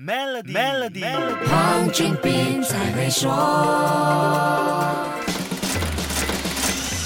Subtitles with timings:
[0.00, 1.02] Melody，Melody，
[1.48, 3.28] 黄俊斌才会说。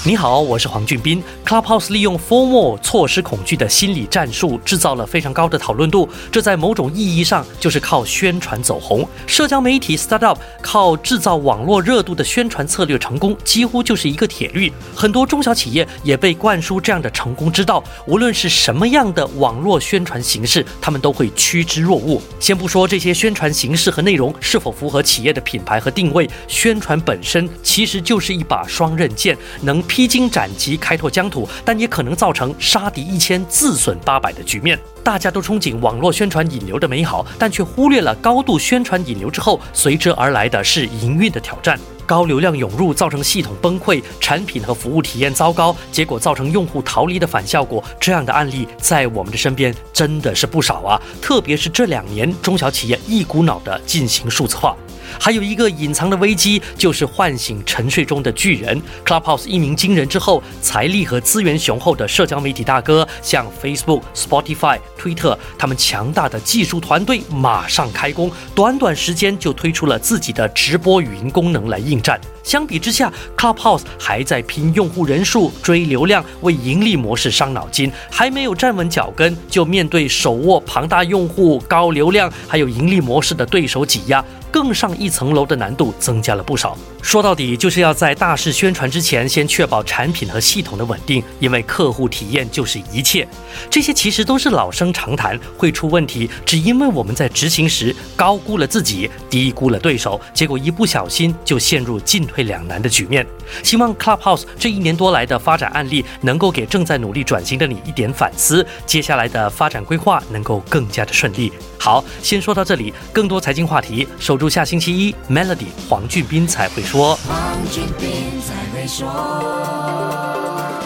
[0.05, 1.23] 你好，我是黄俊斌。
[1.45, 6.09] Clubhouse 利用 “formal 错失恐惧的心理战术，制造了非常高的讨论度。
[6.29, 9.07] 这在某种意义上就是靠宣传走红。
[9.25, 14.69] 社交媒体 startup 靠制造网络热度的宣传策略成功，几乎就是一个铁律。
[14.93, 17.81] 很多中小企业也被灌输这样的成功之道。
[18.05, 22.21] 无论是什么样的网络宣传形式，他们都会趋之若鹜。
[22.41, 29.81] 先不说这些宣传形式和内容是否符合企业的品牌和定位，宣传本身其实就是一把双刃剑，能。
[29.93, 34.75] 披荆斩棘，开拓疆土，但也可能造成杀敌一千，自损八百的局面。
[35.03, 41.79] 大家都憧憬网络宣传引流的美好，但却忽略了高度宣传引流之后随之而来的是营运的挑战。
[42.05, 47.83] 高流量涌入，造成系统崩溃，产品和服务体验糟糕，结果造成用户逃离的反效果。
[47.99, 51.01] 这样的案例在我们的身边真的是不少啊！
[51.21, 54.75] 特别是这两年，中小企业一股脑的进行数字化。
[55.19, 58.81] 还有一个隐藏的危机，就是唤醒沉睡中的巨人。
[59.05, 72.19] Clubhouse 一鸣惊人之后，财力和资源雄厚的社交媒体大哥，像 Facebook、Spotify、推特，他们强大的技术团队马上开工，短短时间就推出了自己的直播语音功能来应战。
[72.43, 84.23] 相比之下，Clubhouse 还在拼用户人数、追流量，为盈利模式伤脑筋，还没有站稳脚跟，就面对手握庞大用户、高流量还有盈利模式的对手挤压。
[84.51, 86.77] 更上一层楼的难度增加了不少。
[87.01, 93.27] 说到底，就是要在大肆宣传之前，先确保产品和系统的稳定，因为客户体验就是一切。
[93.67, 103.25] 这些其实都是老生常谈，会出问题，只因为我们在执行时高估了自己，低估了对手，结果一不小心就陷入进退两难的局面。
[103.63, 111.51] 希望 Clubhouse 这一年多来的发展案例，能够给正在努力转型的你一点反思，接下来的发展规划能够更加的顺利。
[111.77, 112.93] 好，先说到这里。
[113.11, 115.13] 更多财经话题，守住下星期一。
[115.29, 117.19] Melody 黄俊斌才会说。
[117.27, 119.05] 黄俊斌才会说。